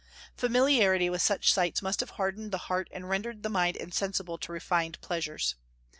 Familiarity 0.35 1.11
with 1.11 1.21
such 1.21 1.53
sights 1.53 1.83
must 1.83 1.99
have 1.99 2.09
hardened 2.17 2.51
the 2.51 2.57
heart 2.65 2.87
and 2.91 3.07
rendered 3.07 3.43
the 3.43 3.49
mind 3.49 3.75
insensible 3.77 4.39
to 4.39 4.51
refined 4.51 4.99
pleasures. 4.99 5.53